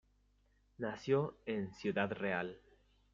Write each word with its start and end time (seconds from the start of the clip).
Nació 0.79 1.37
en 1.45 1.71
Ciudad 1.75 2.09
Real. 2.11 2.59